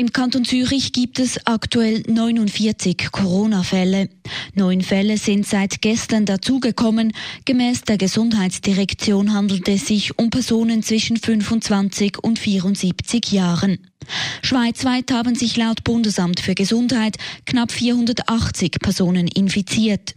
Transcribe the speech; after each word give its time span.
Im 0.00 0.12
Kanton 0.12 0.44
Zürich 0.44 0.92
gibt 0.92 1.18
es 1.18 1.44
aktuell 1.44 2.04
49 2.06 3.10
Corona-Fälle. 3.10 4.08
Neun 4.54 4.80
Fälle 4.80 5.18
sind 5.18 5.44
seit 5.44 5.82
gestern 5.82 6.24
dazugekommen. 6.24 7.12
Gemäß 7.46 7.80
der 7.80 7.98
Gesundheitsdirektion 7.98 9.32
handelt 9.34 9.66
es 9.66 9.88
sich 9.88 10.16
um 10.16 10.30
Personen 10.30 10.84
zwischen 10.84 11.16
25 11.16 12.18
und 12.22 12.38
74 12.38 13.32
Jahren. 13.32 13.78
Schweizweit 14.42 15.10
haben 15.10 15.34
sich 15.34 15.56
laut 15.56 15.82
Bundesamt 15.82 16.38
für 16.38 16.54
Gesundheit 16.54 17.16
knapp 17.44 17.72
480 17.72 18.78
Personen 18.80 19.26
infiziert. 19.26 20.14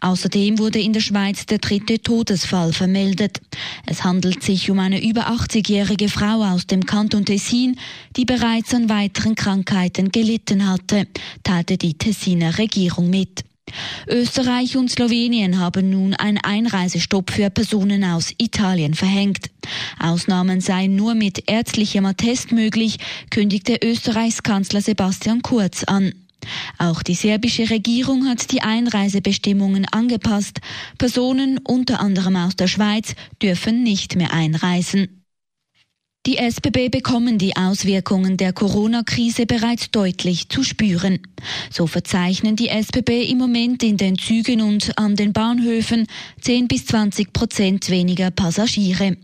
Außerdem 0.00 0.58
wurde 0.58 0.80
in 0.80 0.92
der 0.92 1.00
Schweiz 1.00 1.46
der 1.46 1.58
dritte 1.58 2.00
Todesfall 2.00 2.72
vermeldet. 2.72 3.40
Es 3.86 4.04
handelt 4.04 4.42
sich 4.42 4.70
um 4.70 4.78
eine 4.78 5.02
über 5.02 5.28
80-jährige 5.28 6.08
Frau 6.08 6.42
aus 6.44 6.66
dem 6.66 6.86
Kanton 6.86 7.24
Tessin, 7.24 7.76
die 8.16 8.24
bereits 8.24 8.74
an 8.74 8.88
weiteren 8.88 9.34
Krankheiten 9.34 10.10
gelitten 10.10 10.68
hatte, 10.68 11.06
teilte 11.42 11.76
die 11.76 11.94
Tessiner 11.94 12.58
Regierung 12.58 13.10
mit. 13.10 13.44
Österreich 14.08 14.76
und 14.76 14.90
Slowenien 14.90 15.58
haben 15.58 15.90
nun 15.90 16.14
einen 16.14 16.38
Einreisestopp 16.38 17.30
für 17.30 17.50
Personen 17.50 18.04
aus 18.04 18.32
Italien 18.38 18.94
verhängt. 18.94 19.50
Ausnahmen 19.98 20.60
seien 20.60 20.96
nur 20.96 21.14
mit 21.14 21.48
ärztlichem 21.48 22.04
Attest 22.06 22.52
möglich, 22.52 22.98
kündigte 23.30 23.78
Österreichs 23.82 24.42
Kanzler 24.42 24.80
Sebastian 24.80 25.42
Kurz 25.42 25.84
an. 25.84 26.12
Auch 26.78 27.02
die 27.02 27.14
serbische 27.14 27.70
Regierung 27.70 28.26
hat 28.28 28.52
die 28.52 28.62
Einreisebestimmungen 28.62 29.86
angepasst. 29.86 30.60
Personen, 30.98 31.58
unter 31.58 32.00
anderem 32.00 32.36
aus 32.36 32.56
der 32.56 32.68
Schweiz, 32.68 33.14
dürfen 33.42 33.82
nicht 33.82 34.16
mehr 34.16 34.32
einreisen. 34.32 35.20
Die 36.26 36.36
SBB 36.36 36.90
bekommen 36.90 37.38
die 37.38 37.56
Auswirkungen 37.56 38.36
der 38.36 38.52
Corona-Krise 38.52 39.46
bereits 39.46 39.90
deutlich 39.90 40.50
zu 40.50 40.62
spüren. 40.62 41.20
So 41.70 41.86
verzeichnen 41.86 42.56
die 42.56 42.68
SBB 42.68 43.24
im 43.30 43.38
Moment 43.38 43.82
in 43.82 43.96
den 43.96 44.18
Zügen 44.18 44.60
und 44.60 44.98
an 44.98 45.16
den 45.16 45.32
Bahnhöfen 45.32 46.06
10 46.42 46.68
bis 46.68 46.84
20 46.84 47.32
Prozent 47.32 47.88
weniger 47.88 48.30
Passagiere. 48.30 49.16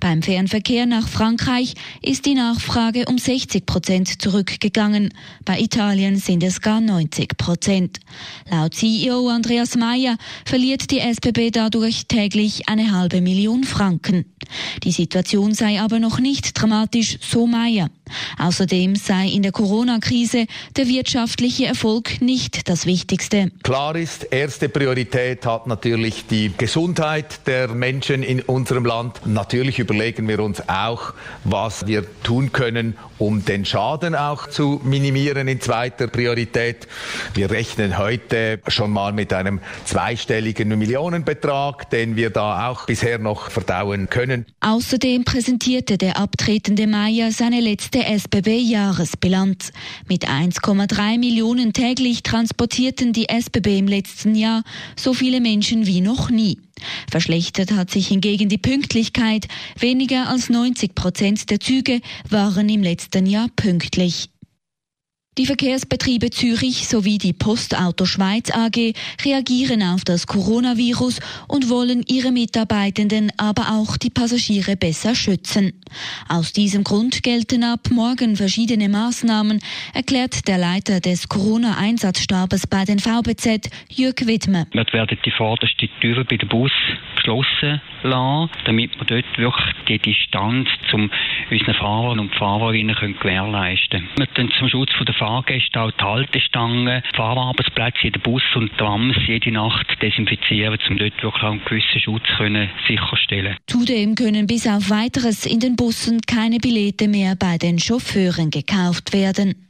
Beim 0.00 0.22
Fernverkehr 0.22 0.86
nach 0.86 1.08
Frankreich 1.08 1.74
ist 2.02 2.26
die 2.26 2.34
Nachfrage 2.34 3.04
um 3.06 3.18
60 3.18 3.66
Prozent 3.66 4.22
zurückgegangen. 4.22 5.12
Bei 5.44 5.58
Italien 5.60 6.16
sind 6.16 6.42
es 6.42 6.60
gar 6.60 6.80
90 6.80 7.36
Prozent. 7.36 8.00
Laut 8.50 8.74
CEO 8.74 9.28
Andreas 9.28 9.76
Mayer 9.76 10.16
verliert 10.44 10.90
die 10.90 11.00
SBB 11.00 11.50
dadurch 11.50 12.06
täglich 12.06 12.68
eine 12.68 12.92
halbe 12.92 13.20
Million 13.20 13.64
Franken. 13.64 14.24
Die 14.82 14.92
Situation 14.92 15.54
sei 15.54 15.80
aber 15.80 15.98
noch 15.98 16.18
nicht 16.18 16.52
dramatisch, 16.60 17.18
so 17.20 17.46
Mayer. 17.46 17.90
Außerdem 18.38 18.96
sei 18.96 19.26
in 19.28 19.42
der 19.42 19.52
Corona-Krise 19.52 20.46
der 20.76 20.88
wirtschaftliche 20.88 21.66
Erfolg 21.66 22.20
nicht 22.20 22.68
das 22.68 22.86
Wichtigste. 22.86 23.50
Klar 23.62 23.96
ist, 23.96 24.24
erste 24.24 24.68
Priorität 24.68 25.46
hat 25.46 25.66
natürlich 25.66 26.26
die 26.26 26.52
Gesundheit 26.56 27.46
der 27.46 27.68
Menschen 27.68 28.22
in 28.22 28.40
unserem 28.42 28.84
Land. 28.84 29.20
Natürlich 29.26 29.78
überlegen 29.78 30.28
wir 30.28 30.40
uns 30.40 30.68
auch, 30.68 31.14
was 31.44 31.86
wir 31.86 32.04
tun 32.22 32.52
können, 32.52 32.96
um 33.18 33.44
den 33.44 33.64
Schaden 33.64 34.14
auch 34.14 34.48
zu 34.48 34.80
minimieren 34.84 35.48
in 35.48 35.60
zweiter 35.60 36.08
Priorität. 36.08 36.86
Wir 37.34 37.50
rechnen 37.50 37.98
heute 37.98 38.60
schon 38.68 38.90
mal 38.90 39.12
mit 39.12 39.32
einem 39.32 39.60
zweistelligen 39.84 40.68
Millionenbetrag, 40.78 41.88
den 41.90 42.16
wir 42.16 42.30
da 42.30 42.68
auch 42.68 42.86
bisher 42.86 43.18
noch 43.18 43.50
verdauen 43.50 44.10
können. 44.10 44.46
Außerdem 44.60 45.24
präsentierte 45.24 45.98
der 45.98 46.18
abtretende 46.18 46.86
Meier 46.86 47.32
seine 47.32 47.60
letzte 47.60 47.95
der 47.96 48.10
SBB-Jahresbilanz. 48.10 49.72
Mit 50.06 50.28
1,3 50.28 51.18
Millionen 51.18 51.72
täglich 51.72 52.22
transportierten 52.22 53.14
die 53.14 53.30
SBB 53.30 53.78
im 53.78 53.88
letzten 53.88 54.34
Jahr 54.34 54.64
so 54.96 55.14
viele 55.14 55.40
Menschen 55.40 55.86
wie 55.86 56.02
noch 56.02 56.28
nie. 56.28 56.58
Verschlechtert 57.10 57.72
hat 57.72 57.90
sich 57.90 58.08
hingegen 58.08 58.50
die 58.50 58.58
Pünktlichkeit. 58.58 59.48
Weniger 59.78 60.28
als 60.28 60.50
90 60.50 60.94
Prozent 60.94 61.48
der 61.48 61.58
Züge 61.58 62.02
waren 62.28 62.68
im 62.68 62.82
letzten 62.82 63.24
Jahr 63.24 63.48
pünktlich. 63.56 64.28
Die 65.38 65.44
Verkehrsbetriebe 65.44 66.30
Zürich 66.30 66.88
sowie 66.88 67.18
die 67.18 67.34
Postauto 67.34 68.06
Schweiz 68.06 68.50
AG 68.50 68.94
reagieren 69.22 69.82
auf 69.82 70.02
das 70.02 70.26
Coronavirus 70.26 71.20
und 71.46 71.68
wollen 71.68 72.02
ihre 72.08 72.32
Mitarbeitenden, 72.32 73.30
aber 73.36 73.72
auch 73.72 73.98
die 73.98 74.08
Passagiere 74.08 74.76
besser 74.76 75.14
schützen. 75.14 75.74
Aus 76.30 76.54
diesem 76.54 76.84
Grund 76.84 77.22
gelten 77.22 77.64
ab 77.64 77.80
morgen 77.90 78.36
verschiedene 78.36 78.88
Maßnahmen, 78.88 79.60
erklärt 79.92 80.48
der 80.48 80.56
Leiter 80.56 81.00
des 81.00 81.28
Corona-Einsatzstabes 81.28 82.66
bei 82.66 82.86
den 82.86 82.98
VBZ, 82.98 83.68
Jürg 83.90 84.26
Wittmer. 84.26 84.66
Wir 84.72 84.86
werden 84.90 85.18
die 85.22 85.30
vorderste 85.32 85.86
Tür 86.00 86.24
bei 86.24 86.38
den 86.38 86.48
Bus 86.48 86.72
geschlossen 87.16 87.82
lassen, 88.04 88.50
damit 88.64 88.90
wir 88.98 89.04
dort 89.04 89.38
wirklich 89.38 89.74
die 89.86 89.98
Distanz 89.98 90.68
zum 90.90 91.10
unseren 91.50 91.74
Fahrern 91.74 92.20
und 92.20 92.34
Fahrerinnen 92.36 92.96
gewährleisten 93.20 94.08
können. 94.16 94.28
Wir 94.34 94.48
zum 94.58 94.68
Schutz 94.68 94.90
der 95.06 95.14
Fahrgäste 95.26 95.92
die 95.98 96.04
Haltestangen, 96.04 97.02
Fahrarbeitsplätze 97.16 98.06
in 98.06 98.12
den 98.12 98.22
Bus 98.22 98.44
und 98.54 98.70
Trams 98.78 99.16
jede 99.26 99.50
Nacht 99.50 99.88
desinfizieren, 100.00 100.78
um 100.88 100.98
dort 100.98 101.20
wirklich 101.20 101.42
einen 101.42 101.64
gewissen 101.64 102.00
Schutz 102.00 102.22
können 102.36 102.70
sicherstellen 102.86 103.56
Zudem 103.66 104.14
können 104.14 104.46
bis 104.46 104.68
auf 104.68 104.88
weiteres 104.88 105.44
in 105.44 105.58
den 105.58 105.74
Bussen 105.74 106.20
keine 106.20 106.58
Billette 106.58 107.08
mehr 107.08 107.34
bei 107.34 107.58
den 107.58 107.80
Chauffeuren 107.80 108.50
gekauft 108.50 109.12
werden. 109.12 109.66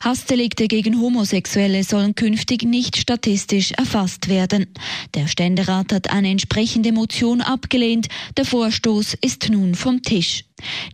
Hassdelikte 0.00 0.66
gegen 0.66 1.00
Homosexuelle 1.00 1.84
sollen 1.84 2.16
künftig 2.16 2.64
nicht 2.64 2.96
statistisch 2.96 3.70
erfasst 3.70 4.28
werden. 4.28 4.66
Der 5.14 5.28
Ständerat 5.28 5.92
hat 5.92 6.10
eine 6.10 6.30
entsprechende 6.30 6.90
Motion 6.90 7.40
abgelehnt. 7.40 8.08
Der 8.36 8.44
Vorstoß 8.44 9.14
ist 9.14 9.48
nun 9.48 9.76
vom 9.76 10.02
Tisch. 10.02 10.44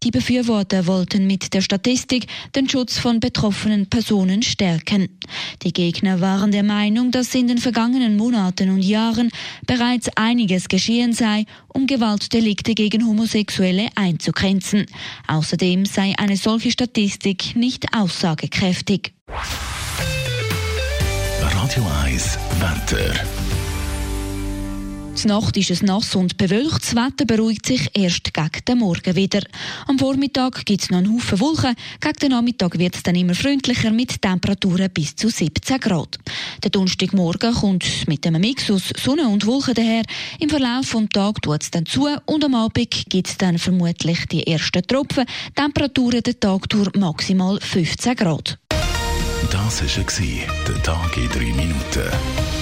Die 0.02 0.10
Befürworter 0.10 0.86
wollten 0.86 1.26
mit 1.26 1.54
der 1.54 1.60
Statistik 1.60 2.26
den 2.54 2.68
Schutz 2.68 2.98
von 2.98 3.20
betroffenen 3.20 3.88
Personen 3.88 4.42
stärken. 4.42 5.08
Die 5.62 5.72
Gegner 5.72 6.20
waren 6.20 6.50
der 6.50 6.64
Meinung, 6.64 7.10
dass 7.10 7.34
in 7.34 7.48
den 7.48 7.58
vergangenen 7.58 8.16
Monaten 8.16 8.70
und 8.70 8.82
Jahren 8.82 9.30
bereits 9.66 10.08
einiges 10.16 10.68
geschehen 10.68 11.12
sei, 11.12 11.44
um 11.68 11.86
Gewaltdelikte 11.86 12.74
gegen 12.74 13.06
Homosexuelle 13.06 13.88
einzugrenzen. 13.94 14.86
Außerdem 15.28 15.86
sei 15.86 16.14
eine 16.18 16.36
solche 16.36 16.70
Statistik 16.70 17.54
nicht 17.54 17.94
aussagekräftig. 17.94 19.12
Radio 21.40 21.86
1 22.04 22.38
Wetter 22.60 23.51
die 25.20 25.28
Nacht 25.28 25.56
ist 25.56 25.70
es 25.70 25.82
nass 25.82 26.14
und 26.14 26.36
bewölkt. 26.36 26.82
Das 26.82 26.96
Wetter 26.96 27.24
beruhigt 27.26 27.66
sich 27.66 27.88
erst 27.94 28.32
gegen 28.32 28.64
den 28.66 28.78
Morgen 28.78 29.14
wieder. 29.14 29.40
Am 29.86 29.98
Vormittag 29.98 30.64
gibt 30.64 30.82
es 30.82 30.90
noch 30.90 30.98
einen 30.98 31.12
Haufen 31.12 31.40
Wolken. 31.40 31.74
Gegen 32.00 32.18
den 32.20 32.30
Nachmittag 32.30 32.78
wird 32.78 32.96
es 32.96 33.02
dann 33.02 33.14
immer 33.14 33.34
freundlicher 33.34 33.90
mit 33.90 34.22
Temperaturen 34.22 34.90
bis 34.90 35.14
zu 35.14 35.28
17 35.28 35.80
Grad. 35.80 36.18
Der 36.62 36.70
Donnerstagmorgen 36.70 37.54
kommt 37.54 38.08
mit 38.08 38.26
einem 38.26 38.40
Mix 38.40 38.70
aus 38.70 38.92
Sonne 39.02 39.28
und 39.28 39.46
Wolken 39.46 39.74
daher. 39.74 40.04
Im 40.40 40.48
Verlauf 40.48 40.90
des 40.90 41.08
Tages 41.12 41.40
tut 41.42 41.62
es 41.62 41.70
dann 41.70 41.86
zu 41.86 42.08
und 42.26 42.44
am 42.44 42.54
Abend 42.54 42.90
gibt 43.08 43.28
es 43.28 43.36
dann 43.36 43.58
vermutlich 43.58 44.26
die 44.26 44.46
ersten 44.46 44.82
Tropfen. 44.86 45.26
Temperaturen 45.54 46.22
den 46.22 46.40
Tag 46.40 46.68
durch 46.68 46.94
maximal 46.96 47.58
15 47.60 48.16
Grad. 48.16 48.58
Das 49.50 49.82
war 49.82 50.36
der 50.68 50.82
Tag 50.82 51.16
in 51.16 51.28
drei 51.28 51.52
Minuten. 51.52 52.61